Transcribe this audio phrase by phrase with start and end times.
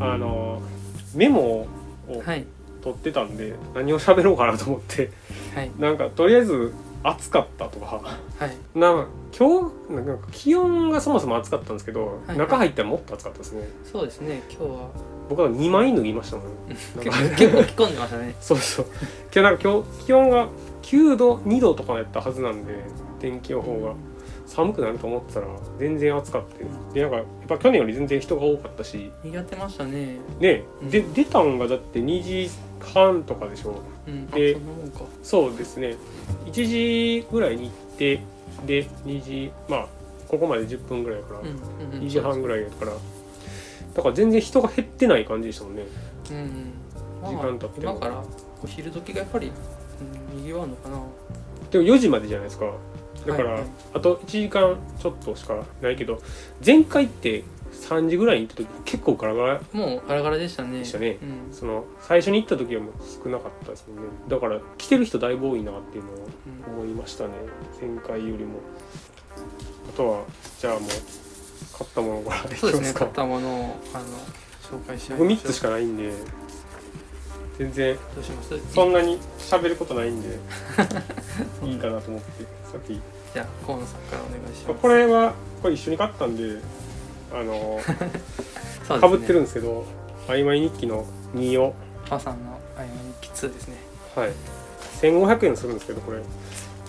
[0.00, 0.62] あの
[1.14, 1.68] メモを
[2.24, 2.46] はい。
[2.80, 5.10] 取ってたんで何を喋ろうかなと思って。
[5.54, 5.70] はい。
[5.78, 8.00] なんかとりあえず暑かったとか。
[8.38, 8.78] はい。
[8.78, 12.38] なんか今日なんか気温がそもそも暑かったんですけど、はい。
[12.38, 13.68] 中入ったらもっと暑かったですね。
[13.84, 14.42] そうですね。
[14.48, 14.88] 今日は。
[15.28, 16.46] 僕は2枚脱ぎましたもん。
[16.70, 18.34] ん結構着込んでましたね。
[18.40, 18.86] そうそう。
[19.32, 20.48] 今日なんか今日気温が
[20.82, 22.74] 9度2度とかやったはずなんで
[23.18, 23.92] 天気予報が
[24.48, 25.46] 寒くなると思ってたら
[25.78, 29.12] 全然暑かってでなんかやっぱ去年より全然人が多かったし。
[29.22, 30.18] 賑わってましたね。
[30.40, 30.64] ね。
[30.82, 30.90] うん。
[30.90, 33.82] で出たんがだって2時半とかでしょ。
[34.06, 34.28] うん。
[34.32, 34.56] あで
[35.22, 35.96] そうですね。
[36.46, 38.20] 1時ぐらいに行って
[38.66, 39.86] で2時まあ
[40.28, 41.54] ここまで10分ぐらいやから、うんうん
[41.92, 42.06] うん。
[42.06, 42.92] 2時半ぐらいやから。
[43.94, 45.82] だから全然人が減ってない感じでしたもんね。
[46.30, 46.36] うん。
[46.36, 46.72] うん。
[47.22, 47.92] まあ時間経っても。
[47.92, 48.24] 今から
[48.62, 49.52] お昼時がやっぱり、
[50.32, 51.02] うん、賑わうのかな。
[51.70, 52.72] でも4時までじゃないですか
[53.26, 53.68] だから、はいはい。
[53.94, 56.20] あと1時間ちょっとしかないけど
[56.64, 60.78] 前回って3時ぐらいに行った時結構ガラガラもうガラガラでしたね。
[60.80, 61.18] でしたね。
[61.22, 61.54] うん。
[61.54, 62.92] その最初に行った時はもう
[63.24, 64.10] 少なかったですもんね。
[64.28, 66.14] だから来てる人だいぶ多いなっていうのを
[66.70, 66.82] うん。
[66.82, 67.30] 思いましたね。
[67.80, 68.60] 前回よりも。
[69.88, 70.24] あとは
[70.58, 70.88] じゃあもう
[71.76, 72.92] 買ったものからいきそうですね。
[72.92, 74.04] 買ったものをあの
[74.80, 75.36] 紹介し3ましょう。
[75.36, 76.12] つしかないんで
[77.58, 77.96] 全然
[78.72, 80.28] そんなに喋ることないんで
[81.64, 83.00] いいかなと思ってさっき
[83.32, 84.80] じゃあ河野さんからお願いします。
[84.80, 86.60] これはこれ一緒に買ったんで
[87.32, 87.80] あの
[89.00, 89.84] かぶってるんんですけど
[90.28, 91.04] 「曖昧日記」の
[91.34, 91.74] 2を。
[92.08, 92.88] パさんのあい
[93.20, 93.76] 日記2ですね。
[94.16, 94.32] はい。
[95.02, 96.22] 1500円するんですけどこれ。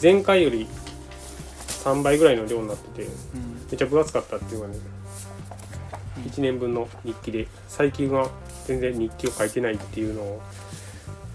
[0.01, 0.65] 前回より
[1.83, 3.09] 3倍ぐらいの量になっててうん。
[3.69, 4.79] めっちゃ分厚かったっていうのがね
[6.17, 6.23] うん。
[6.23, 8.29] 1年分の日記で最近は
[8.65, 10.41] 全然日記を書いてないっていうのを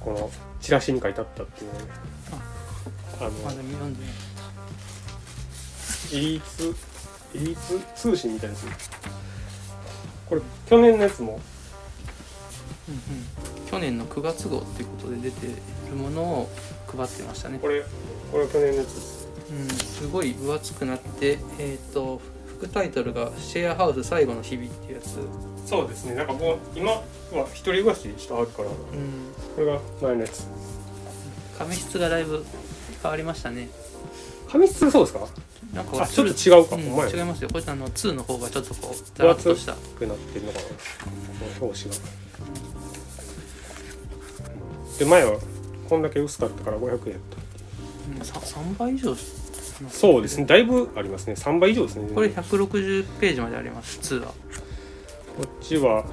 [0.01, 0.31] この
[0.61, 1.89] チラシに書いてあったっていうのをね
[3.21, 4.13] あのまだ読んでない
[6.13, 6.75] エリーツ
[7.35, 8.67] エリーツ通信みたいです
[10.29, 11.41] これ去年のやつも。
[12.89, 13.71] うんうん。
[13.71, 15.47] 去年の9月号っていうことで出て
[15.91, 16.51] るものを
[16.87, 17.59] 配ってましたね。
[17.59, 17.83] これ
[18.31, 18.95] これは去年のやつ。
[18.95, 25.19] ですうん、すごい分厚くなって、えっ、と副タイトルが「シェアハウス最後の日々」っていうやつ、
[25.69, 26.15] そうですね。
[26.15, 27.03] なんかもう今は
[27.53, 28.69] 一人暮らししたはるから。
[28.69, 28.75] うん、
[29.55, 30.47] これが前のやつ。
[31.59, 32.45] 紙質がだいぶ
[33.03, 33.69] 変わりましたね。
[34.51, 35.27] 紙質そうですか？
[35.75, 37.49] なんかあちょっと違うか、うんお前違いますよ。
[37.53, 39.75] これあの2の方がちょっとこうザラッとした。
[39.75, 40.65] くなってるのかな。
[40.65, 40.71] こ
[41.61, 42.01] の表紙が
[44.99, 45.39] で前は
[45.89, 47.11] こんだけ薄かったから500円やった
[48.19, 48.23] う。
[48.23, 49.17] ん、さ3倍以上。
[49.91, 50.45] そうですね。
[50.47, 51.35] だいぶありますね。
[51.35, 52.09] 3倍以上ですね。
[52.15, 54.29] これ160ページまであります2は。
[54.29, 54.35] こ
[55.43, 56.05] っちは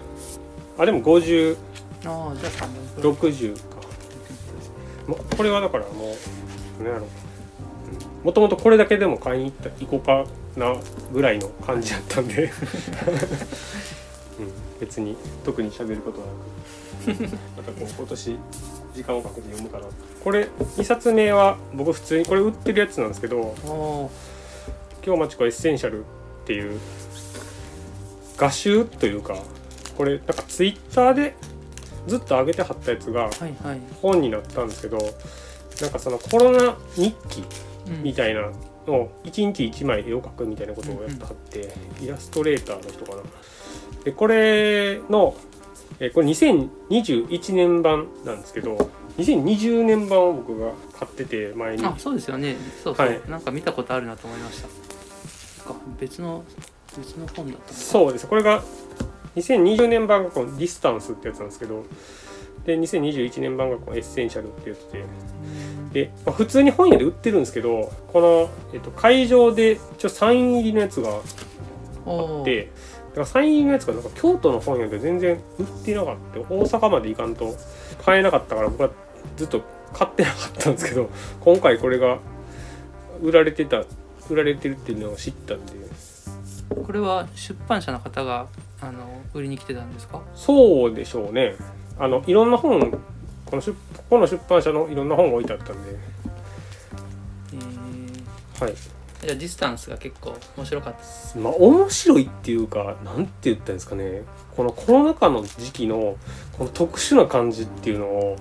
[0.80, 1.58] あでも5060
[2.06, 3.82] ああじゃあ3倍か。
[5.08, 6.16] もこれはだからも
[6.80, 7.08] う何やろ
[8.24, 10.26] もともとこれだけでも買いに行った行こうか
[10.60, 10.76] な
[11.12, 12.52] ぐらいの感じだったんで、うん、
[14.80, 16.52] 別に特に喋ることはなく。
[17.58, 18.38] またこう今年
[18.94, 19.86] 時間をかけて読むかな
[20.24, 23.68] これ2冊目は僕普通にこれ売ってるやつなんですけどあ
[25.04, 26.04] 「今日まちこエッセンシャル」っ
[26.46, 26.80] ていう
[28.38, 29.36] 画集というか
[29.98, 31.36] これなんかツイッターで
[32.08, 33.30] ずっと上げてはったやつが
[34.02, 34.98] 本になったんですけど
[35.82, 37.71] なんかそのコロナ日記うん
[38.04, 38.52] みたいな
[38.88, 43.24] のを1日1枚絵を描くみたいなことをやってはって、イラストレーターの人かな。
[44.04, 45.36] でこれの
[46.00, 51.86] えこれ2021年版なんですけど2020年版を僕が買ってて前に。
[51.86, 52.56] あそうですよね。
[52.84, 53.22] そうそう、はい。
[53.30, 54.68] なんか見たことあるなと思いました。
[56.00, 56.44] 別の
[56.98, 58.28] 別の本だったそうです。
[58.28, 58.64] これが
[59.36, 61.86] 2020年版がこの Distance ってやつなんですけど
[62.66, 65.06] で2021年版がこの Essential ってやつでう
[65.82, 71.10] んで、まあ普通に本屋で売ってるんですけどこの、えっと、会場で一応サイン入りのやつが
[72.06, 72.44] おー。
[72.44, 72.72] で
[73.10, 76.40] だからサイン入りのやつがなんか京都の本屋で全然売ってなかった。
[76.40, 77.56] 大阪まで行かんと
[78.04, 78.90] 買えなかったから僕は
[79.36, 79.62] ずっと
[79.94, 81.10] 買ってなかったんですけど
[81.42, 82.20] 今回これが
[83.22, 83.84] 売られてた
[84.30, 85.74] 売られてるっていうのを知ったんで
[86.70, 88.48] これは出版社の方が
[88.80, 90.22] あの売りに来てたんですか？
[90.34, 91.56] そうでしょうね
[92.02, 92.80] あのいろんな本
[93.46, 93.78] この出こ
[94.10, 95.92] この出版社のいろんな本が置いてあったんで。
[97.54, 98.64] えー。
[98.66, 98.74] はい。
[99.22, 101.38] じゃあディスタンスが結構面白かったです。
[101.38, 104.24] まあ面白いっていうかなんて言ったんですかね。
[104.58, 106.18] このコロナ禍の時期の
[106.58, 108.36] この特殊な感じっていうのを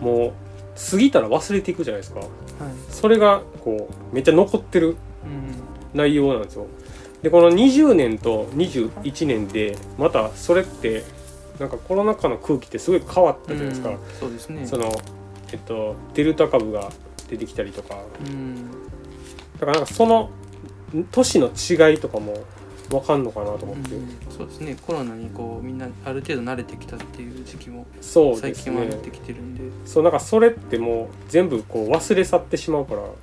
[0.00, 0.32] もう
[0.90, 2.18] 過ぎたら忘れていくじゃないですか。
[2.18, 2.28] はい。
[2.90, 5.68] それがこうめっちゃ残ってるうん。
[5.94, 6.66] 内容なんですよ。
[7.22, 11.04] でこの20年と21年でまたそれって
[11.58, 14.66] なんかコロナ禍の空気ってすごい変わったじゃないですか、うんそうですね。
[14.66, 14.92] その
[15.52, 16.90] えっとデルタ株が
[17.28, 17.98] 出てきたりとか。
[18.26, 18.70] うん
[19.58, 20.30] だからなんかその
[21.10, 22.44] 都市の違いとかも
[22.92, 24.76] わかんのかなと思って、うんそうですね。
[24.86, 33.16] コロナにこうみんなある程度慣れてきたっていう時期もそうです最近はねなってきてるんで、そうなんかそれってもう全部こう忘れ去ってしまうからこ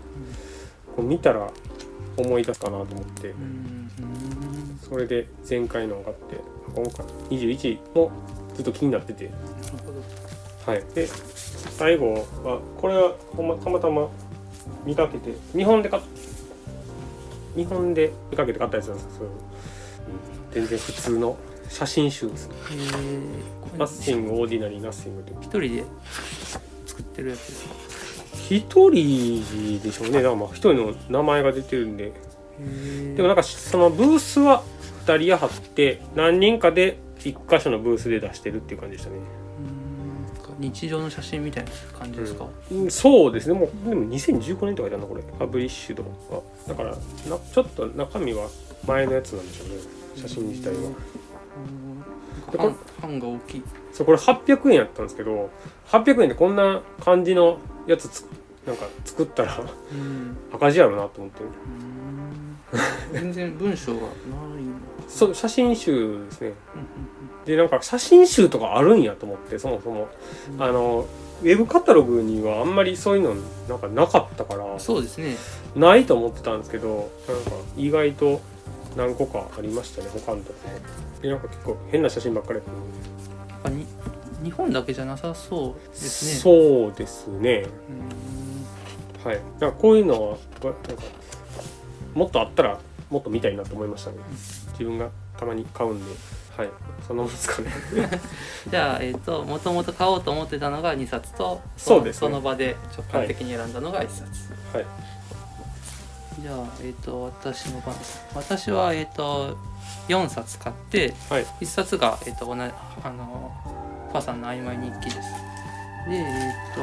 [0.99, 1.49] う見たら
[2.17, 3.29] 思い出すかなと思って。
[3.29, 4.79] うんうん。
[4.87, 6.39] それで前回のがあって
[6.75, 8.12] 今回21も
[8.54, 9.31] ずっと気になってて。
[10.66, 10.83] はい。
[10.94, 11.07] で
[11.77, 12.13] 最後
[12.44, 14.10] はこれはほんまたまたま
[14.86, 16.04] 見かけて日本で買っ
[17.56, 19.30] 日本で見かけて買ったやつなんですよ
[20.51, 21.38] 全然普通の
[21.69, 22.56] 写真集ですね。
[23.77, 25.83] Nothing Ordinary Nothing で一人で
[26.86, 27.75] 作ってるやつですか？
[28.50, 30.21] 一人でしょうね。
[30.21, 32.13] まあ一人の名前が出てるんで。
[33.16, 34.63] でもなんかそのブースは
[35.06, 39.18] 2人やはって何人かで1箇所のブースで出してるっていう感じでしたね、
[40.60, 43.54] 日常の写真みたいな感じですか、うん、そうですね。
[43.54, 45.24] もうでも2015年とかやったんだこれ。
[45.38, 46.98] パブリッシュドはだからな
[47.54, 48.48] ちょっと中身は
[48.88, 49.75] 前のやつなんでしょうね。
[50.16, 50.75] 写真自体は。
[50.75, 52.52] うん。
[52.52, 53.63] でなんか版版が大きい。
[53.92, 55.50] そうこれ800円やったんですけど
[55.88, 58.25] 800円でこんな感じのやつつ
[58.66, 60.38] なんか作ったらうん。
[60.54, 61.44] 赤字やろなと思って
[63.13, 64.75] 全然文章がないの
[65.07, 66.47] そう写真集ですね。
[66.47, 70.07] うんでなんか写真集とかあるんやと思ってそもそも。
[70.51, 70.62] うん。
[70.63, 71.06] あの
[71.44, 73.35] ウェブカタログにはあんまりそういうの
[73.69, 75.35] なんかなかったからそうですね。
[75.75, 78.41] ないと思ってたんですけどなんか意外と
[78.95, 80.69] 何個かありましたね他のとこ。
[80.69, 82.65] もでなんか結構変な写真ばっかりやっ
[84.44, 86.31] 日本だけじゃなさそうですね。
[86.41, 87.68] そうですね。
[89.23, 89.31] うん。
[89.31, 89.41] はい。
[89.59, 91.03] なんかこういうのはなんか
[92.15, 92.79] もっとあったら
[93.09, 94.17] もっと見たいなと思いましたね。
[94.71, 96.12] 自分がたまに買うんで。
[96.57, 96.69] はい。
[97.06, 97.69] そんなもんですかね。
[98.71, 102.19] じゃあ、えっともともと買おうと思ってたのが2冊とそうですね。
[102.21, 104.23] その場で直感的に選んだのが1冊、
[104.73, 104.85] はい。
[106.39, 107.97] じゃあ、えっと私の番。
[107.97, 109.57] です私は、えっと
[110.07, 111.45] 4冊買ってはい。
[111.61, 113.51] 1冊が、えっと同じあの
[114.11, 115.18] ファさんの曖昧日記です。
[116.09, 116.81] でえっ、と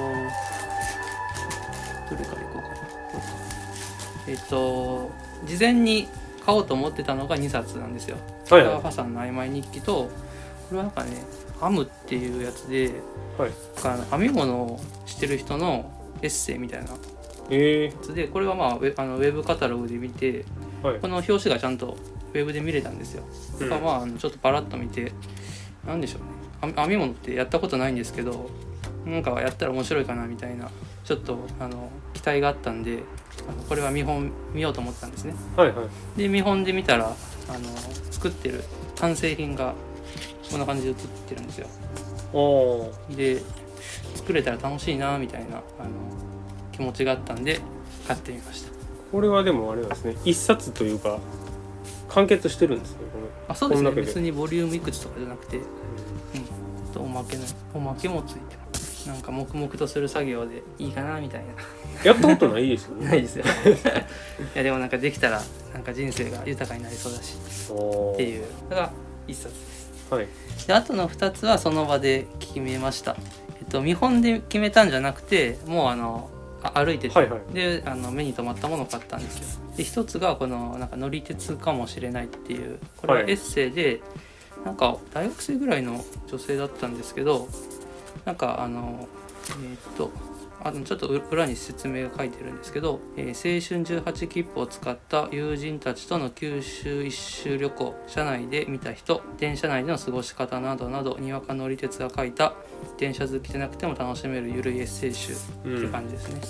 [2.14, 2.36] どれかな。
[2.36, 2.41] これか
[4.28, 5.10] えっ、と
[5.46, 6.08] 事前に
[6.44, 8.16] 買おうと思ってたのが2冊なんですよ。
[8.48, 8.64] こはい。
[8.64, 10.10] はれはファさんの曖昧日記とこ
[10.72, 11.22] れはなんかね
[11.60, 12.90] 編むっていうやつでい。
[13.38, 13.50] はい
[14.10, 15.90] 編み物をしてる人の
[16.20, 16.90] エッセイみたいな。
[16.90, 16.96] や
[17.50, 21.00] えつでこれはまあウェあのウェブカタログで見てー、はい。
[21.00, 21.96] この表紙がちゃんと
[22.32, 23.24] ウェブで見れたんですよ。
[23.60, 25.12] だからまあちょっとパラッと見て
[25.86, 26.42] なんでしょうね。
[26.62, 28.48] 編編み物ってやったことないんですけど
[29.04, 30.70] なんかやったら面白いかなみたいな
[31.04, 33.02] ちょっとあの期待があったんで
[33.68, 35.34] これは見本見ようと思ったんですね。
[35.56, 36.18] はいはい。
[36.18, 37.68] で見本で見たらあの
[38.10, 38.62] 作ってる
[38.98, 39.74] 完成品が
[40.50, 41.68] こんな感じで写ってるんですよ。
[43.14, 43.42] で
[44.14, 45.62] 作れたら楽しいなみたいなあの
[46.72, 47.60] 気持ちがあったんで
[48.06, 48.72] 買ってみました。
[49.10, 50.16] これはでもあれですね。
[50.24, 51.18] 一冊というか
[52.08, 53.18] 完結してるんですねこ
[53.48, 53.90] あそうですね。
[53.90, 55.60] 別にボリュームいくつとかじゃなくて
[56.92, 57.42] とおまけの
[57.74, 58.61] おまけもついてます
[59.06, 61.46] なんか黙々とする作業でいいかなみたいな。
[62.04, 63.06] れやったことないですよね。
[63.06, 63.44] ないですよ。
[64.54, 67.36] いやでもなんかできたらなんか人生が豊かになりそうだし。
[67.36, 68.90] っていうのが
[69.26, 69.92] 一冊です。
[70.14, 70.26] はい。
[70.66, 73.16] であとの2つはその場で決めました。
[73.60, 76.28] えっと見本で決めたんじゃなくてもうあの
[76.62, 77.54] あ歩いてて、はいはい。
[77.54, 79.44] であの目に留まったものを買ったんですよ。
[79.76, 82.78] で一つがこのなんか乗り鉄かもしれないっていう。
[82.98, 83.32] これはエはい。
[83.32, 84.00] ッセイで、
[84.64, 87.48] なんか大学生ぐらいの女性だったんですけど
[88.24, 89.08] なんかあの
[89.48, 90.10] えーっと
[90.64, 102.54] あのちょっと裏に説明が書いてるんですけど、えー青春18切符を使った友人たちとの九州一周旅行車内で見た人電車内での過ごし方などなどにわか乗り鉄が書いた
[102.96, 106.40] 電車好きでなくても楽しめるゆるいエッセイ集って感じですね、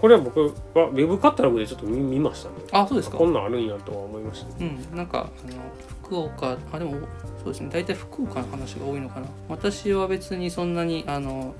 [0.00, 2.54] これは僕はウェブカタログでちょっと見見ましたね。
[2.72, 3.18] あそうですか。
[3.18, 4.48] こんなんあるんやとは思いました。
[4.58, 4.96] ねうん。
[4.96, 5.56] なんかあの
[6.10, 6.92] 福岡あでも
[7.42, 7.70] そうですね。
[7.72, 9.26] 大体福岡の話が多いのかな。
[9.48, 11.54] 私は別にそんなにあの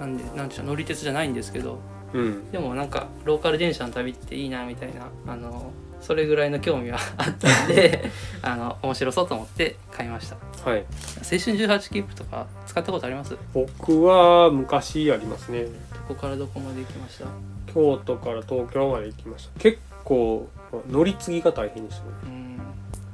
[0.00, 1.78] なんでなんでしょう乗り鉄じゃないんですけど
[2.14, 2.50] うん。
[2.50, 8.10] でもなんかローカル電車の旅っていいなみたいなあのそれぐらいの興味はあったんで
[8.42, 10.36] あの面白そうと思って買いました。
[10.68, 10.78] はい。
[10.78, 10.84] 青
[11.22, 13.30] 春18切符とか使ったことあります？
[13.32, 15.66] ど僕は昔ありますね。
[16.08, 17.26] こからどこまで行きました？
[17.74, 19.60] 京都から東京まで行きました。
[19.60, 20.48] 結構
[20.90, 22.10] 乗り継ぎが大変でしたね。
[22.24, 22.45] うん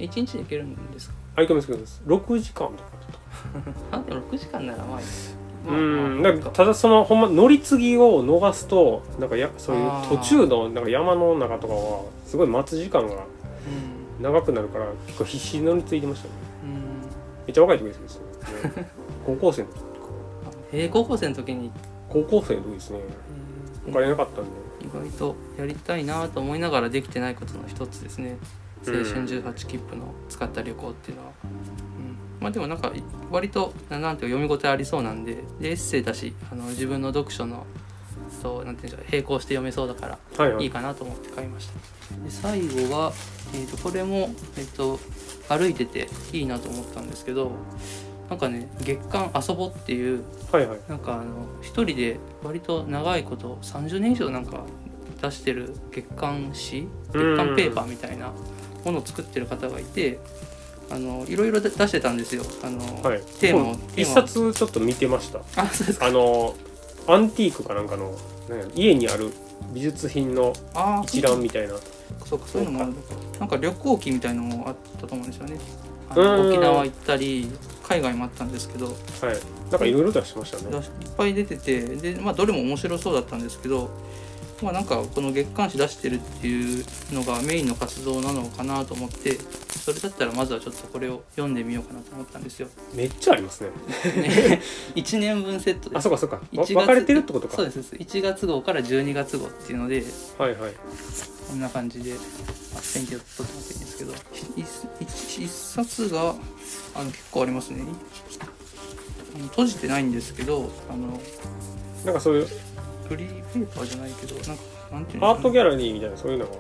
[0.07, 1.15] 1日で行けるんですか？
[1.37, 2.03] あいかもしれないです。
[2.07, 2.91] 6時間とか
[3.93, 5.07] あでも6時間ならまあいい。
[5.69, 6.23] うん。
[6.23, 16.35] なんかただそのほんま乗り継ぎを逃すとなんかやそういう途中のなんか山の中とかはすごい待つ時間がうん長くなるから結構必死に乗り継いでましたね。
[16.65, 16.71] うん。
[17.47, 18.23] めっちゃ若い時ですよ
[18.75, 18.91] ね。
[19.27, 19.91] 高校生の時とか
[20.73, 21.71] えー、高校生の時に、
[22.09, 22.99] 高校生の時ですね。
[23.87, 23.91] えー。
[23.91, 24.51] お金なかったんで。
[24.85, 28.37] 意外とやりたいなと思いながらできてないことの一つですね
[28.87, 32.41] 青春18切符の使った旅行っていうのは、うん。
[32.41, 32.93] まあでもなんか
[33.31, 37.67] 割とななんていうか読み応えありそうなんででエッセイだしあの自分の読書の
[38.43, 40.65] となんていうんでしょう並行して読めそうだからはいはい。
[40.65, 41.75] いいかなと思って買いました。
[42.25, 43.13] で最後は、
[43.55, 44.99] えー、とこれも、えー、と
[45.49, 47.53] 歩いてていいなと思ったんですけど
[48.29, 50.79] なんかね月刊遊ぼっていうはいはい。
[50.89, 54.65] なんかあの一人で割と長いこと30年以上なんか
[55.21, 58.33] 出してる月刊誌月刊ペーパーみたいな
[58.85, 60.19] ものを作ってる方がいて
[60.91, 62.43] あのいろいろ出してたんですよ。
[62.63, 63.23] あの、はい。
[63.41, 65.41] テーマを一冊ちょっと見てました。
[65.57, 66.07] あそうですか。
[66.07, 66.55] あの
[67.07, 68.15] アンティークかなんかの
[68.75, 69.33] 家にある
[69.73, 70.53] 美術品の
[71.05, 71.75] 一覧みたいな。
[72.27, 73.15] そうかそういうのもあるのか。
[73.41, 75.57] なんか旅行記みたいのもあったと思うんですよね。
[76.11, 77.49] 沖縄行ったり
[77.83, 78.87] 海外もあったんですけど。
[78.87, 78.97] はい。
[79.71, 80.77] なんかいろいろ出してましたね。
[80.77, 80.83] いっ
[81.17, 83.89] ぱい出ててで、まあ、どれも面白そうだったんですけど、
[84.63, 89.37] まあ、なんかこの月刊誌出してるっていうのがメインの活動なのかなと思って
[89.83, 92.69] それだったらまずはちょっとこれを読んでみようかなと思ったんですよ。
[92.95, 93.71] めっちゃありますね。
[94.23, 94.63] ね、
[94.95, 95.99] 1年分セットです。
[95.99, 96.37] あそうかそうか。
[96.37, 97.57] わ1月分かれてるってことか。
[97.57, 98.19] そうですそうです。
[98.19, 100.05] 1月号から12月号っていうので
[100.39, 100.73] はいはい。
[101.49, 102.17] こんな感じであ
[102.95, 104.15] ペンキを取ってもらっていいんですけど。
[104.57, 104.67] 一
[105.01, 106.37] 一一冊が
[106.95, 107.85] あの結構ありますね。
[109.51, 111.21] 閉じてないんですけどあの
[112.05, 112.49] なんかそういう
[113.09, 115.29] フリーペーパーじゃないけどなんかなんていうの？
[115.29, 116.53] アートギャラリーみたいなそういうのが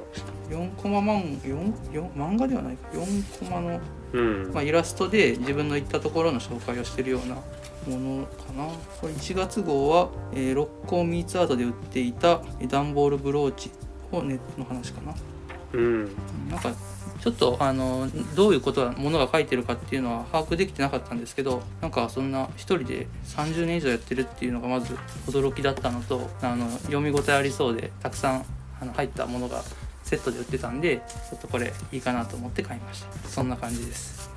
[0.50, 2.76] 4コマ漫4 4漫画ではない。
[2.76, 3.80] か4コマの、
[4.12, 4.52] うん。
[4.52, 7.37] まあ、イラストで自分の行ったところの紹介をしてるような
[7.96, 8.66] ものかな。
[9.00, 13.70] これ1月号は、えー、六甲ミーツアートで売っていたえー段ボールブローチ
[14.11, 15.14] をねの話かな。
[15.72, 16.04] うん。
[16.50, 16.72] なんか
[17.23, 24.95] ちょっとあのどういうことがものが書いてるかっていうのは把握できてなかったんですけどなんかそんな一人で30年以上やってるっていうのがまず
[25.29, 28.45] 驚きだったのとあの読み応えありそうでたくさん
[28.81, 29.62] あの入ったものが
[30.02, 30.97] セットで売ってたんで
[31.31, 33.29] ちょっとこれいいかなと思って買いました。
[33.29, 34.29] そんな感じです。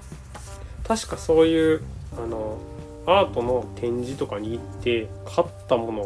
[0.88, 1.82] 確かそういう
[2.15, 2.60] あの
[3.08, 6.01] アートの展示とかに行って買ったもの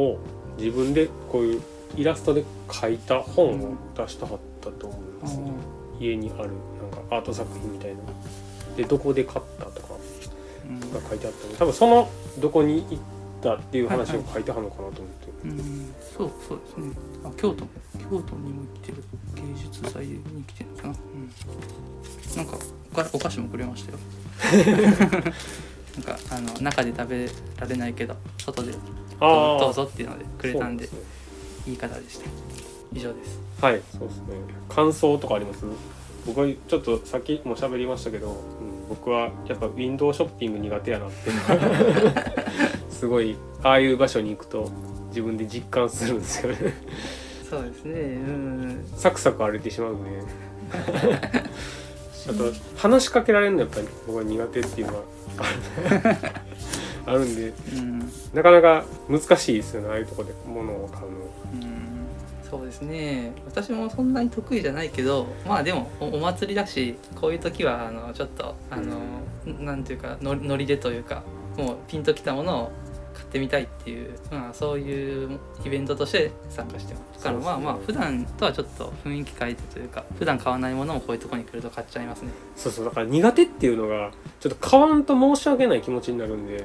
[0.00, 0.18] を
[0.56, 1.62] 自分でこういう
[1.96, 5.52] イラストで描いた本を出したはったと思います、ね
[6.02, 6.50] 家にある
[6.90, 8.02] なんかアート作品みたいな。
[8.76, 9.94] でどこで買ったとか
[10.68, 10.80] うん。
[10.80, 11.54] が書いてあったの。
[11.54, 12.98] 多分そのどこに行っ
[13.42, 15.94] たっていう話を書いてはるのかなと思って、うん。
[16.16, 16.92] そうそうですね。
[17.24, 17.64] あ京都。
[17.64, 19.04] も京都にも来てる
[19.36, 20.94] 芸術祭に来てるのかな。
[20.94, 22.36] うん。
[22.36, 22.58] なんか
[23.12, 23.98] お菓子もくれましたよ。
[25.94, 27.28] なんかあの中で食べ
[27.58, 28.72] られないけど外で
[29.20, 30.88] どうぞっていうのでくれたんで
[31.66, 32.24] いい方でした
[32.94, 33.40] 以上です。
[33.60, 33.80] はい。
[33.92, 34.24] そうですね。
[34.68, 35.64] 感想とかあります？
[36.26, 38.36] 僕はちょっとさっきも喋りましたけど、うん、
[38.88, 41.30] 僕はやっぱウィンドウショッピング苦手やなって。
[42.90, 44.70] すごいああいう場所に行くと
[45.08, 46.74] 自分で実感するんですよね。
[47.50, 47.92] そうですね。
[48.00, 48.84] うん。
[48.96, 50.10] サクサク歩いてしまうんで
[52.28, 55.02] あと話しかけられるのやっぱり僕は苦手っていうのは
[57.06, 57.98] あるあるんでうん。
[58.32, 59.88] なかなか難しいですよね。
[59.88, 61.16] ああいうとこで物を買うの。
[61.54, 62.01] うん
[62.52, 63.32] そうですね。
[63.46, 69.00] 私もそんなに得意じゃないけどまあでもおお祭りだしこういう時はあのちょっとあの、
[69.58, 71.22] なんていうかノリでというか
[71.56, 72.72] もうピンときたものを
[73.14, 77.24] 買ってみたいっていう、まあ、そういうイベントとして参加してます。
[77.24, 82.32] だからまあまあ普段とはちょっと雰囲気変えてというか普段買わないものもこういうとこに来ると買っちゃいますね。
[82.54, 86.62] そうそうだから苦手っていうのがちょっと買わんと申し訳ない気持ちになるんで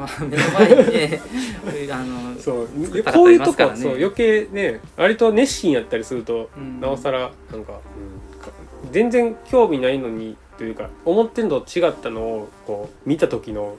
[0.00, 1.20] まあ目の前にね
[1.92, 2.68] あのそう
[3.12, 6.80] こういうとこ、そう余計ね割と熱心やったりすると、うん。
[6.80, 8.50] なおさらなんか、うんか
[8.90, 13.76] 全然興味ないのにというか思ってるのと違ったのをこう見た時の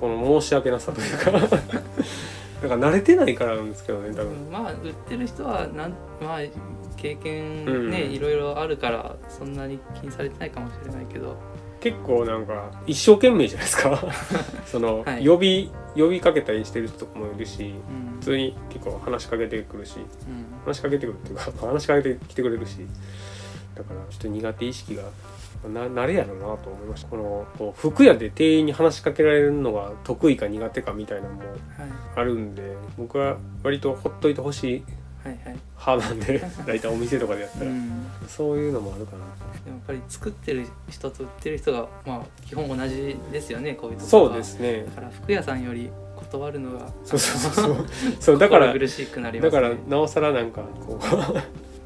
[0.00, 1.30] この申し訳なさというか
[2.68, 4.50] なんか慣れてないからなんですけどね多分。
[4.50, 6.40] まあ売ってる人はなんまあ
[6.96, 8.12] 経験ね、うん。
[8.12, 11.36] いろいろあるからそんなに気にされてないかもしれないけど
[11.80, 13.98] 結構なんか一生懸命じゃないですか。
[14.66, 15.26] その、はい。
[15.26, 18.18] 呼び呼びかけたりしてる人とかもいるしうん。
[18.18, 20.04] 普通に結構話しかけてくるしうん。
[20.64, 22.78] 話しかけてくるっていうか 話しかけてきてくれるし
[23.74, 25.04] だからちょっと苦手意識が
[25.68, 27.08] な慣れやろうなと思いました。
[27.08, 31.50] このこう服屋で店員に話しかけられるのが得意か苦手かみたいなのもはい。
[32.16, 34.84] あるんで僕は割とほっといてほしい。
[35.24, 38.06] はいはい派なんで 大体お店とかでやったら、うん。
[38.28, 44.84] そういうのもあるかなやっぱり作ってる人と売ってる人がまあ基本同じですよねこういうところそうはですね。
[44.84, 47.86] だから服屋さんより断るのがそうそうそうそう。
[48.20, 50.98] そうだから心苦しくなりだます、ね、からなおさらなんかこ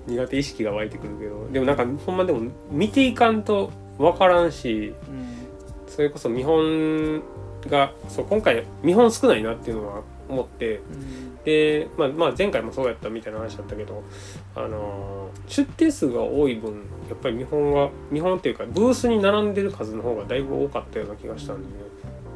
[0.07, 1.49] う 苦手意識が湧いてくるけど。
[1.53, 5.33] でもなんかほんまでも見ていかんと分からんしうん。
[5.87, 7.23] それこそ見本
[7.69, 11.45] がそう今回見本少ないなっていうのは思ってうん。
[11.45, 14.03] で、まあ、まあ前回もそうやったみたいな話だったけど、
[14.57, 21.69] あのー出店数が多い分やっぱり見本が見本っていうかブースに並んでる数の方がだいぶ多かったような気がしたんで、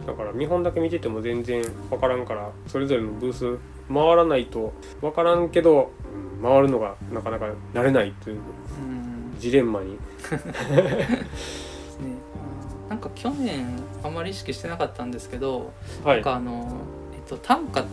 [0.07, 3.59] だから見本だけ見てても全然分からんからそれぞれのブース
[3.93, 9.35] 回らないと分からんけど、うん回るのがなかなか慣れないといううん。
[9.39, 9.99] ジレンマに。
[12.89, 13.67] なんか去年
[14.03, 15.73] あまり意識してなかったんですけど、
[16.05, 16.17] はい。
[16.17, 16.77] なんかあの、
[17.27, 17.85] と、単価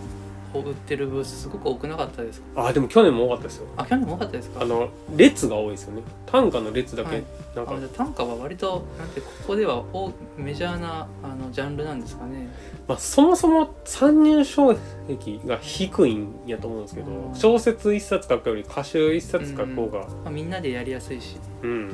[0.54, 2.68] を売ってるブースすごく多くなかったですか？
[2.68, 3.68] あでも去年も多かったですよ。
[3.76, 4.62] あ去年も多かったですか？
[4.62, 6.04] あの列が多いですよね。
[6.28, 7.24] 単価の列だけ、はい。
[7.56, 7.74] なんか。
[7.76, 12.50] あじゃあ単価は割となんてここでは大メジャーなあのジャンルなんですかね？
[12.88, 17.36] まあ、そもそも参入障壁が低いんやと思うんですけど、うん。
[17.36, 21.38] 小説一冊書くより歌集一冊書く方が、まあ、みんなでやりやすいし。
[21.64, 21.90] うん。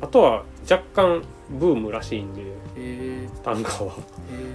[0.00, 1.22] あとは若干
[1.58, 2.42] ブームらしいんで
[2.76, 3.92] え単価は。
[3.92, 4.02] ー、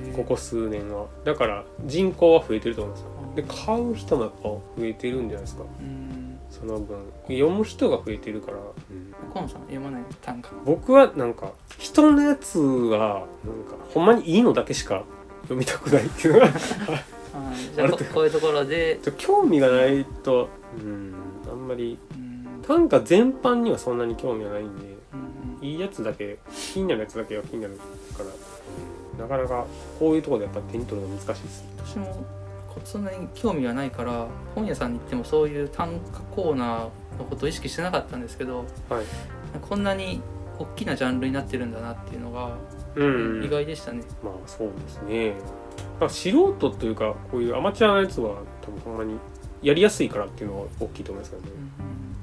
[0.09, 1.07] えー、ここ数年は。
[1.23, 3.17] だから人口は増えてると思うんですよ。
[3.35, 5.63] で買う人もやっぱ増えてるんじゃないですか。
[5.63, 6.39] うん。
[6.49, 6.97] その分。
[7.27, 8.57] 読む人が増えてるから、
[9.33, 15.03] 河野さん読まない単価僕はなんか人のやつはなんかほんまにいいのだけしか
[15.43, 16.47] 読みたくないっていうのが
[17.75, 20.49] じゃあこういうところで、興味がないと
[20.83, 21.13] うん
[21.51, 21.99] あんまり。
[22.11, 22.61] うん。
[22.63, 24.85] 短歌全般にはそんなに興味はないんで。
[24.91, 24.96] うん
[25.61, 26.37] いいやつだけ
[26.73, 27.75] 気になるやつだけは気になる
[28.17, 28.23] か
[29.19, 29.65] らなかなか
[29.99, 31.65] こういうところでやっぱ手に取るの難しいです。
[31.77, 32.05] 私も
[32.69, 39.05] こそんなに興味がないから本屋さんに行ってもそういう単価コーナーのことを意識してなかったんですけどはい。
[39.61, 40.21] こんなに
[40.59, 42.51] 大きなジャンルになってるんだなっていうのが
[42.95, 43.03] う
[43.41, 43.43] ん。
[43.43, 44.03] 意外でしたね。
[44.23, 45.33] まあそうですね。
[45.99, 49.15] まあ素人というかこういうアマチュアのやつは多分ほんまに
[49.61, 51.49] やりやすいからっていうのは大きいと思いますけどね、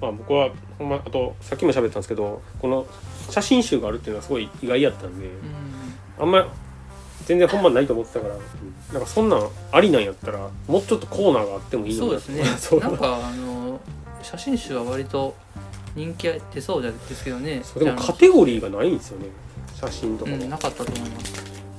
[0.00, 2.86] まあ僕はほんまあとさっきも喋ったんですけどこの
[3.30, 5.28] 写真集があるっていうのはすごい意外やったんで
[6.18, 6.52] あんま
[7.26, 8.34] 全然本番ないと思ってたから、
[8.92, 12.80] なんかそんなんありなんやったらもうちょっとコーナーがあってもいいのにそうですね。
[12.80, 13.80] なんかあの
[14.22, 15.34] 写真集は割と
[15.94, 17.62] 人気出そうですけどね。
[17.78, 19.26] でもカテゴリーがないんですよね
[19.74, 21.32] 写真とかは、うん、なかったと思います。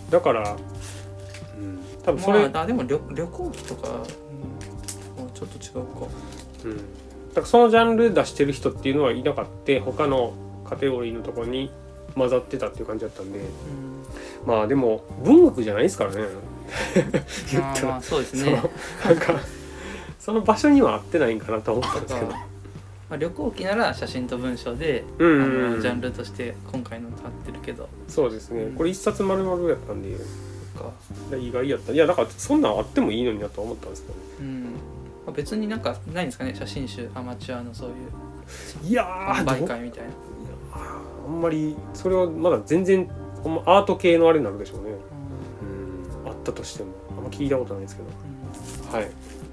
[0.09, 0.55] だから、
[1.57, 4.03] うん、多分それ、まあ、あでも旅旅行機とか、
[5.35, 6.07] ちょっと違うか。
[6.63, 6.81] うん、だ
[7.35, 9.79] からそのジャンル出してる人っていうのはいなかった。
[9.81, 10.33] 他の
[10.67, 11.69] カテゴリーのところに
[12.15, 13.39] 混ざってたっていう感じだったんで。
[13.39, 13.45] うん。
[14.47, 16.23] まあでも文学じゃないですからね。
[17.51, 18.63] 言ったらそうですそのね
[19.05, 19.39] なんか
[20.19, 22.27] その場所には合ってないんかなと思ったんですけど。
[22.27, 22.37] ま
[23.11, 25.75] あ、旅行機なら写真と文章で、うんうんあうん。
[25.75, 27.87] のジャンルとして今回の立ってるけど。
[28.07, 28.73] そうですね。
[28.75, 30.17] これ一冊丸々やったんで。
[30.75, 30.91] か、
[31.37, 31.93] 意外やった。
[31.93, 34.13] いやだからそんなんあってもいいのになとは思ったんですけど。
[34.15, 34.63] ねうん。
[34.63, 34.64] まあ、
[35.35, 37.95] 別になんかないんですかね写真集アマチュアのそういう。
[38.87, 40.09] いや販売ーどう会みたいな、
[41.25, 43.09] あんまりそれはまだ全然
[43.65, 44.91] アート系のあれになるでしょうね。
[46.23, 46.29] うん。
[46.29, 46.91] あったとしても。
[47.17, 48.09] あんま聞いたことないですけど。
[48.89, 48.93] うん。
[48.93, 49.11] はい。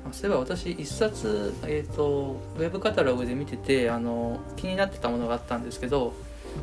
[0.09, 6.13] あそういえば私一冊、えー、とウェブカタログで見ててあの気になってたものがあったんですけど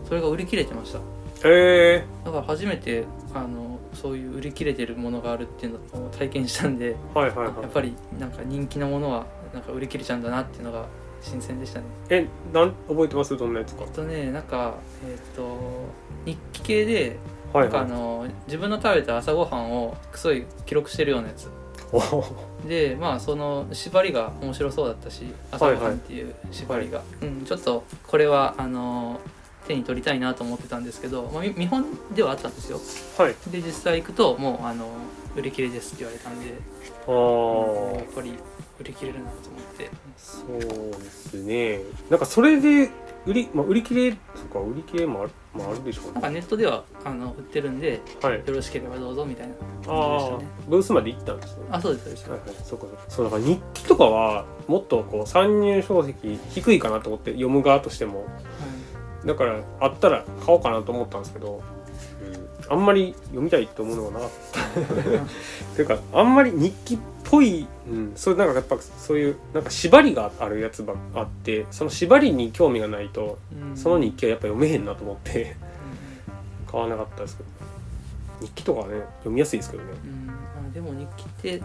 [0.08, 1.00] それが売り切れてました。
[1.46, 7.48] えだから初めてあのそういう売り切れてるものがあるっていうのを体験したんでー、はいはいはい。
[7.62, 10.86] やっぱりなんか人気のものはなんか売り切れちゃうんだなっていうのが
[11.22, 11.86] 新鮮でしたね。
[12.10, 13.36] えなん覚えてます？
[13.36, 13.84] どんなやつか。
[13.84, 14.76] えっとねなんか
[15.06, 15.58] えっ、と
[16.26, 17.18] 日記系で
[17.52, 17.74] はいはい。
[17.74, 21.50] なんかあの自分の食べた朝ごはんをくそい記録してるようなやつ。
[22.68, 29.20] でまあその縛りが面白そうだったし朝ごはんっていう縛りが、うん、ちょっとこれはあの
[29.68, 32.80] 手に取りたいなと思ってたんですけど、まあ、み見本ではあったんですよ。
[33.18, 33.36] はい。
[33.52, 34.90] で実際行くともうあの
[35.36, 36.56] 売り切れですって言われたんで
[37.08, 37.96] あー。
[37.96, 38.34] やっぱり
[38.80, 39.90] 売り切れるなと思って。
[40.18, 41.82] そうですね。
[42.10, 42.90] なんかそれで
[43.26, 44.18] 売り,、まあ、売り切れと
[44.52, 46.12] か売り切れもある,、まあ、あるでしょうね。
[46.14, 48.38] なんかネットではあの売ってるんではい。
[48.38, 49.54] よろしければどうぞみたいな。
[49.56, 51.66] 感じでああしたねブースまで行ったんですね。
[51.72, 58.26] あそうですそうです、はいはい、そうかそうだから日記とかはもっとこう参入障壁低いかなと思って読む側としても
[59.26, 61.62] だからあったら買おうかなと思ったんですけど、
[62.68, 65.76] うん、あんまり読みたいと思うのがなかった。
[65.76, 73.78] ていうかあんまり日記っぽい、うん、そうなんかやっぱそういうなんか縛りがあるやつばあってその縛りに興味がないとうん。
[73.78, 75.56] その日記はやっぱ読めへんなと思って
[76.72, 77.50] 買わなかったですけど。
[78.42, 80.74] 日記とかはね読みやすいですけどね、うん。
[80.74, 81.64] でも日記って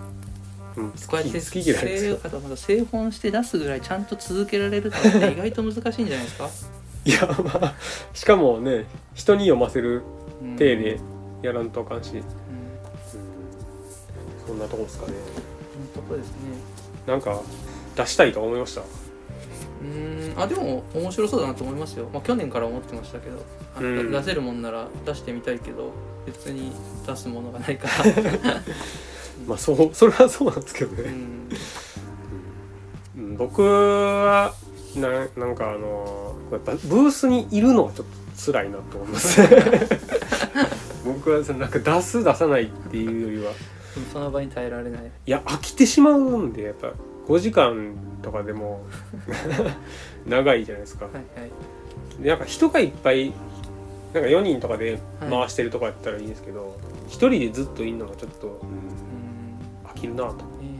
[0.77, 6.51] うん、こうやって好き嫌い製本して出すぐらいちゃんと続けられるって意外と難しいんじゃないですか、
[7.05, 7.75] いやまあ
[8.15, 10.03] しかもね人に読ませる
[10.43, 10.57] うん。
[10.57, 11.01] 体で
[11.43, 12.17] やらんとあかんし、うん。
[12.19, 12.25] うん
[14.47, 15.13] そんなとこですかね。
[15.73, 16.37] そんなとこですね。
[17.07, 17.41] なんか
[17.97, 18.83] 出したいと思いました。
[18.83, 20.41] うーん。
[20.41, 23.39] あでも面白そうだなと思いますよ、まあ、去年から思ってましたけど。
[23.77, 24.11] あうん。
[24.11, 25.93] 出せるもんなら出してみたいけど
[26.27, 26.73] 別に
[27.07, 28.05] 出すものがないから。
[29.49, 31.11] まあそうそれはそうなんですけどね、
[33.17, 33.25] うん。
[33.25, 33.37] うん。
[33.37, 34.55] 僕は
[35.01, 39.41] ななんかあのやっぱブースにいるのはちょっと辛いなと思います。
[41.05, 43.53] 僕はそのなんか出す出さないっていうよりは。
[44.13, 45.03] その場に耐えられない。
[45.05, 46.93] いや飽きてしまうんでやっぱ
[47.29, 48.85] 5時間とかでも
[50.27, 51.05] 長いじゃないですか。
[51.07, 51.51] はいはい。
[52.23, 53.33] でなんか人がいっぱい
[54.13, 56.77] なんか4人とかで回してるとかやったらいいですけど、
[57.09, 59.89] 一人でずっといるのがちょっと、うん。
[59.89, 60.37] 飽きるなと。
[60.63, 60.74] ええ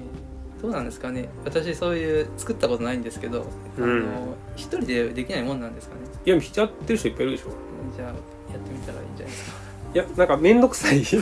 [0.65, 1.29] どうなんですかね。
[1.45, 3.45] 私そういう作ったことないんですけど、
[3.77, 3.85] うん。
[3.85, 6.01] あの一人でできないもんなんですかね。
[6.25, 7.51] いややってる人いっぱいいるでしょ。
[7.95, 8.17] じゃあやっ
[8.61, 9.59] てみたらいいんじゃないですか。
[9.95, 11.01] いやなんか面倒くさい。
[11.03, 11.21] 一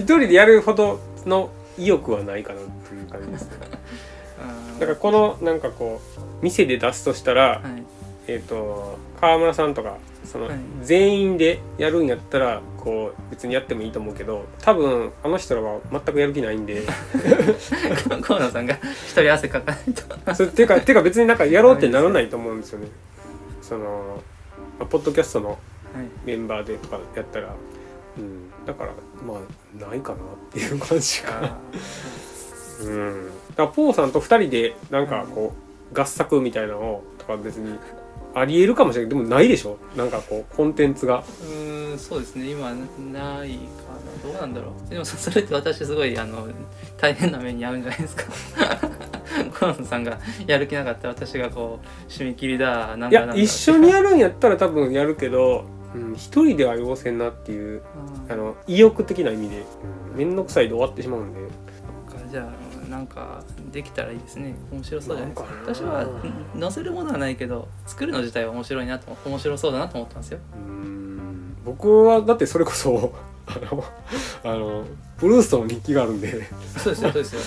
[0.00, 3.56] 人でやるほどの意欲はないかなっていう感じですね。
[4.80, 7.84] だからこのなんかこう店で出すとしたら、はい。
[8.26, 10.58] えっ、と川村さんとかその、はい。
[10.82, 16.84] 全員でやるんやったらこう別にやってもいいと思うけど多分あの人らは全くやる気ないんで。
[18.22, 20.34] 河野さんが一人汗かかないと。
[20.34, 22.86] それてかてか別になんかやろうってならないと思うんですよね。
[23.60, 24.22] その
[24.78, 25.58] まあポッドキャストのはい。
[26.24, 27.48] メンバーでとかやったら。
[28.16, 28.50] うん。
[28.64, 28.92] だから
[29.26, 30.20] まあないかなっ
[30.52, 31.58] ていう感じがあ
[32.82, 33.26] うん。
[33.50, 35.54] だからポーさんと2人でなんかこ
[35.92, 37.76] う合作みたいなのをとか別に
[38.38, 39.08] ありえるかもしれない。
[39.08, 39.78] でもないでしょ？
[39.96, 41.22] なんかこうコンテンツが。
[41.22, 42.50] ーうーんそうですね。
[42.50, 43.42] 今ないかな。
[44.22, 44.90] どうなんだろう。
[44.90, 46.46] でもそそれって私すごいあの
[46.98, 48.24] 大変な目に遭うんじゃないですか。
[49.52, 57.82] 河野さんがやる気なかったら私がこう締め切りだなんいやだなんだ一緒にやるんやったら多分やるけどうん一人では要せんなっていう
[58.28, 59.64] あーあの意欲的な意味で。
[60.14, 61.40] 面倒くさいで終わってしまうんで。
[62.10, 62.50] そっかじゃ
[62.86, 63.42] あなんか
[63.76, 64.54] できたらいいですね。
[64.72, 65.48] 面白そうじゃないですか。
[65.74, 70.38] 私はん載せるものはないけど作るの自体は面白いなと面白そうだなと思ったんですよ。
[70.56, 71.56] うん。
[71.62, 73.12] 僕はだってそれこそ
[73.46, 73.84] あの
[74.44, 74.84] あの
[75.18, 76.48] ブルーストの日記があるんで。
[76.78, 77.40] そうですよそうですよ。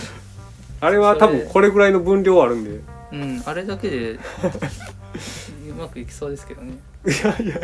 [0.82, 2.70] あれは多分これぐらいの分量あるんで。
[2.70, 2.80] い
[3.12, 4.20] うんあれだけでう
[5.80, 6.78] まくいきそうですけどね。
[7.24, 7.56] やいや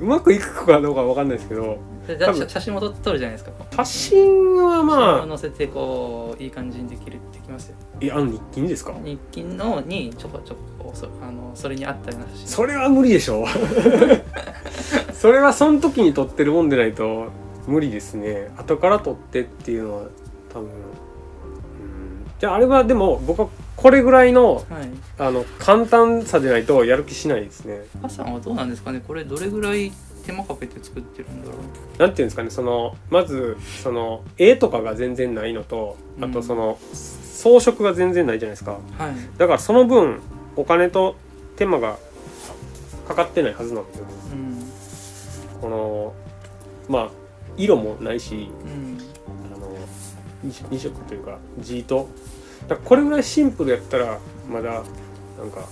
[0.00, 3.50] うまくいくかどうかは分かんないですけどでだ多分写写真も撮撮るじゃないですか。
[3.76, 7.76] 写真はま写あ載せてこういい感じにできるできますよ。
[8.00, 8.94] えあの日記にですか？
[9.04, 12.46] 日記のにちょこちょこそあのそれに合ったような写真。
[12.48, 13.44] それは無理でしょ。
[15.12, 17.26] それはその時に撮ってるもんでないと
[17.66, 18.48] 無理ですね。
[18.56, 20.02] 後から撮ってっていうのは
[20.52, 20.70] 多分うん。
[22.38, 24.64] じゃああれはでも僕はこれぐらいのはい。
[25.18, 27.86] あの簡単さでないとやる気しないですね。
[28.02, 29.02] 母さんはどうなんですかね？
[29.06, 29.92] これどれぐらい
[30.26, 31.98] 手間かけて作ってるんだろう？
[31.98, 32.50] なんていうんですかね？
[32.50, 38.72] そのまずその絵とかが全然ないのとあとその装飾が全然ないじゃないですか。
[38.72, 39.14] はい。
[39.38, 40.20] だからその分
[40.56, 41.16] お金と
[41.56, 41.98] 手間が
[43.08, 44.12] かかってないはずなんですよね。
[44.32, 44.34] う
[45.58, 45.60] ん。
[45.60, 46.14] この
[46.88, 47.10] まあ
[47.56, 48.98] 色もないしうん。
[49.54, 49.74] あの
[50.44, 52.10] 2, 色というか字と
[52.68, 54.82] だこれぐらいシンプルやったらまだ
[55.38, 55.68] なんか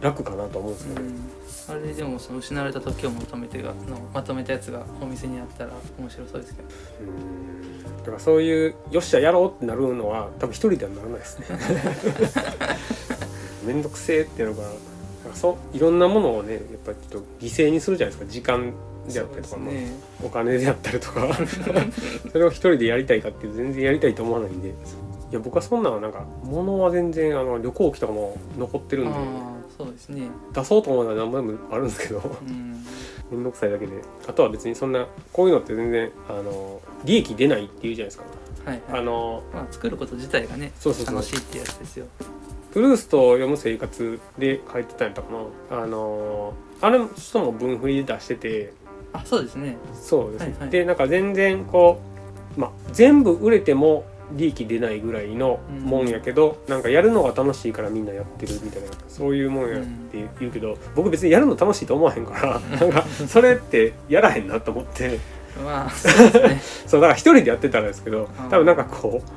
[0.00, 1.82] 楽かなと思うんですけど、うん。
[1.82, 6.68] あれでもその失われた時を求めてがのまとめたやつがお店にあったら面白そうですけど。
[7.00, 7.96] うん。
[7.98, 11.46] だからそういうよっしゃやろうってなるのは多分一人ではならないですね。
[13.66, 14.68] めんどくせえっていうのが
[15.34, 18.30] そういろんなものをねやっぱりちょっと犠牲にするじゃないですか。
[18.30, 18.72] 時間
[19.10, 19.92] であったりとか、ね。
[20.22, 21.28] お金であったりとか。
[22.30, 24.74] それを一人でやりたいかっていうと全然やりたいと思わないんで
[25.34, 29.14] いや僕はそんなのなんか物は全然あの旅行機とかも残ってるんで
[29.76, 30.28] そうですね。
[30.52, 32.84] 出そうと思えば何枚もあるんですけどうん。
[33.32, 34.00] めんどくさいだけで。
[34.28, 38.24] あとは別にそんなこういうのって全然あの利益出ないっていうじゃないですか。
[38.64, 39.00] はいはい。
[39.00, 41.14] あのまあ作ること自体がねそうそうそう。
[41.16, 42.06] 楽しいってやつですよ。
[42.72, 45.28] プルーストを読む生活で書いてたんやったか
[45.68, 45.82] な。
[45.82, 48.72] あのあれ人も文振りで出してて。
[49.12, 49.76] あそうですね。
[49.94, 50.70] そうですね、はいはい。
[50.70, 52.00] でなんか全然こ
[52.56, 65.18] うまあ全部売れても利益出ないぐらいのもんやけど、なんかやるのが楽しいからみんなやってるみたいなそういうもんやって言うけど、僕別にやるの楽しいと思わへんからなんかそれってやらへんなと思って。
[65.62, 66.60] まあそうね。
[66.90, 68.50] だから一人でやってたらですけどうん。
[68.50, 69.30] 多分なんかこう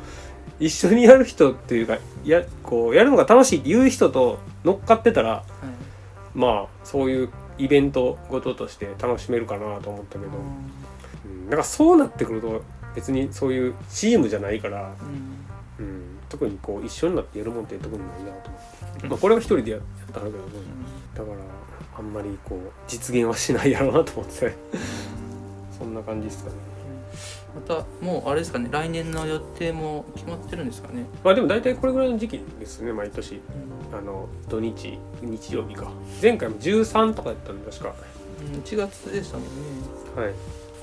[0.60, 5.44] 一緒にやる人っていうかやこうやるのが楽しいって言う人と乗っかってたらはい。
[6.34, 10.32] まあそういうイベントごととして楽しめるかなと思ったけど、
[11.26, 12.62] うん、なんかそうなってくると
[12.98, 14.96] 別にそういうチームじゃないから、
[15.80, 15.86] うん。
[15.86, 19.82] うん、特にこう一緒になってやるもんって特にないなと思って、まあ、これは一人でやっ
[20.12, 20.42] たんだけどね
[21.14, 21.38] だから
[22.00, 24.56] あんまりこう実現はしないやろうなと思って。
[25.78, 26.56] そんな感じですかね。
[27.54, 33.40] またもうあれですかね来年の予定も決まってるんですかね、まあでも大体これぐらいの時期ですね毎年。
[33.96, 35.92] あの土日日曜日か。
[36.20, 37.94] 前回も13とかやったんで確か。
[38.42, 39.52] うん、1月でしたもんね。
[40.16, 40.34] はい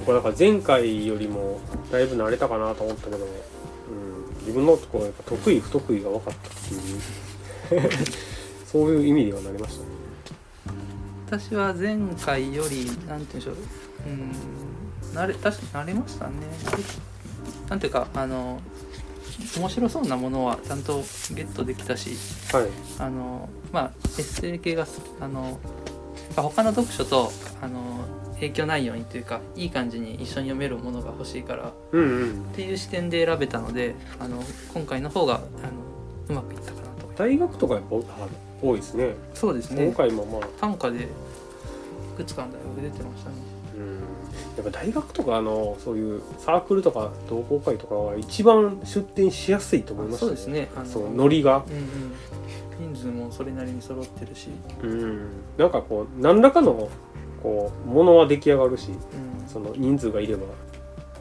[0.01, 7.01] 僕はだから前回よりもだいぶ慣れたかなと思ったけど、うん、自分のところやっぱ得意不得意が分かったっていう。
[8.75, 9.89] そういう意味ではなりましたね。
[11.27, 13.57] 私は前回よりなんて言うんでしょう。
[14.07, 14.33] うん
[15.15, 16.33] 慣れ確かに慣れましたね。
[17.69, 18.61] なんていうかあの
[19.57, 21.05] 面白そうなものはちゃんと
[21.35, 22.17] ゲットできたし
[22.53, 22.69] はい。
[22.99, 25.59] あのまあエッセイ系がすあの
[26.37, 27.31] まあ他の読書と
[27.63, 28.01] あの
[28.35, 32.41] 影響ないようにというかいい感じに一緒に読めるものが欲しいからっうんうん。
[32.55, 34.43] ていう視点で選べたのであの
[34.73, 35.43] 今回の方があの
[36.29, 37.11] うまくいったかなと。
[37.17, 38.29] 大学とかやっぱあ
[38.63, 39.15] 多いですね。
[39.35, 39.85] そうですね。
[39.87, 40.49] 今回もまあ。
[40.61, 41.07] 短歌でい
[42.17, 43.37] くつかの大学出てましたね。
[43.77, 43.95] うん。
[44.57, 50.71] やっぱ大学とかあのそういうサークルとか同好会とかは一番出展しやすいと思いますそうですね。
[50.77, 51.65] あのそうノリが。
[51.69, 52.93] うんうん。
[52.93, 54.49] 人数もそれなりに揃ってるし、
[54.83, 55.29] うん。
[55.57, 56.89] なんかこう何らかの
[57.45, 58.99] こうものは出来上がるしうん、
[59.47, 60.47] その人数がいれば。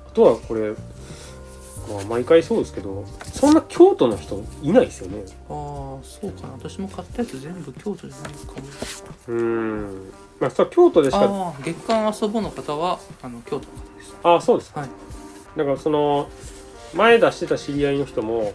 [0.07, 5.25] あとはこれまあ毎回そうですけどそんな京都の人いないですよね。
[5.49, 6.53] ああそうかな。
[6.53, 8.61] 私も買ったやつ全部京都じゃないかも。
[9.27, 10.11] うん。
[10.39, 14.15] まあそれは京都でしか月刊遊ぼうの方はあの京都の方です。
[14.23, 14.89] ああそうですか、はい。
[15.57, 16.29] だからその
[16.93, 18.53] 前出してた知り合いの人も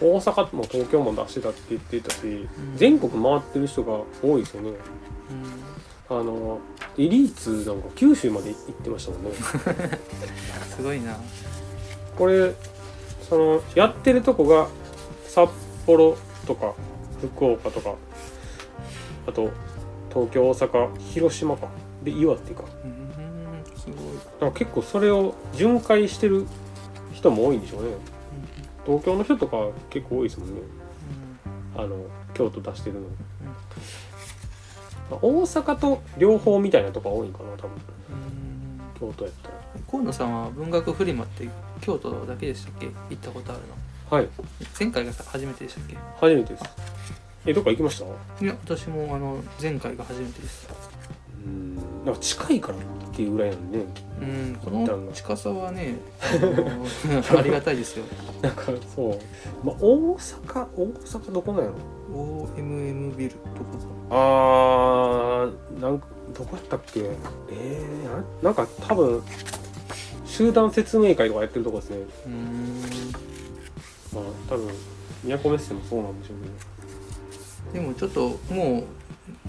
[0.00, 2.48] 大阪も東京も出してたって言ってたし、ん。
[2.74, 4.70] 全国回ってる人が多いですよね。
[4.70, 4.72] う
[5.34, 5.69] ん
[6.10, 6.58] あの
[6.98, 9.30] エリーツなんか九州まで行ってましたもんね。
[10.76, 11.16] すごいな。
[12.18, 12.52] これ
[13.22, 14.66] そのやってるとこが
[15.28, 15.48] 札
[15.86, 16.74] 幌とか
[17.20, 17.94] 福岡とか
[19.28, 19.50] あと
[20.08, 21.68] 東京大阪広島か。
[22.02, 22.64] で岩手か。
[22.84, 23.00] うん
[23.76, 26.46] すごい、か結構それを巡回してる
[27.12, 27.88] 人も多いんでしょうね。
[28.84, 30.60] 東京の人とか結構多いですもんね。
[31.76, 31.96] あの
[32.34, 33.06] 京都出してるの、ま
[33.52, 33.99] あ
[35.16, 37.70] 大阪と両方みたいなとこが多いんかな多分。
[37.72, 39.10] うん。
[39.12, 39.54] 京都やったら。
[39.90, 41.48] 河野さんは文学フリマって
[41.80, 42.86] 京都だけでしたっけ？
[42.86, 43.60] 行ったことある
[44.10, 44.16] の。
[44.16, 44.28] はい。
[44.78, 45.96] 前回が初めてでしたっけ？
[46.20, 46.64] 初めてです。
[47.46, 47.98] えどっか行きまし
[48.38, 48.44] た？
[48.44, 50.68] いや私もあの前回が初めてです。
[51.44, 51.76] うん。
[52.04, 53.84] なんか近いからっていうぐらいなんでね
[54.20, 55.96] うんこのの近さはね
[57.36, 58.04] ありがたいですよ。
[58.42, 59.18] なんかそう、
[59.66, 61.74] まあ、大阪大阪どこなんやろ
[62.14, 63.44] ？OMM ビルとか
[64.10, 64.16] あーな。
[64.16, 64.16] んか
[66.40, 67.00] どこやったっけ？
[67.50, 69.22] えー、ななんか多分
[70.24, 71.98] 集団説明会とかやってるとこですね。
[72.26, 72.82] うん。
[74.14, 74.68] まあ多分
[75.22, 78.84] 都メッセもそうなんでしょうけどでもちょっとも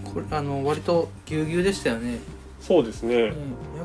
[0.03, 2.19] うこれあの割とぎゅうぎゅうでしたよね、
[2.59, 3.29] そうですね。
[3.29, 3.33] ね、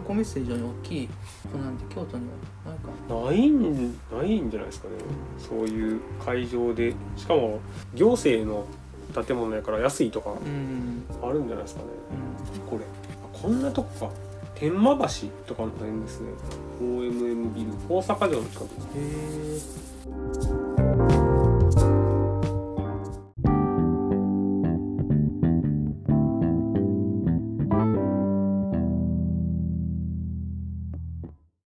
[0.06, 1.08] 都メッセ以上に大きい
[1.50, 2.24] 子なんて京都に
[2.64, 2.90] はないか。
[3.24, 4.94] ないんないんじゃないですかね。
[5.38, 6.92] そういう会場で。
[7.16, 7.60] しかも
[7.94, 8.66] 行政の
[9.14, 11.88] 建物やから安いとかうん、あるんじゃないですかね。
[12.66, 12.84] うこれ。
[12.84, 14.12] あこんなとこか。
[14.54, 16.30] 天満橋とかの辺ですね。
[16.80, 17.72] OMM ビル。
[17.88, 19.78] 大阪城の近くです。
[20.08, 20.65] ん、へえ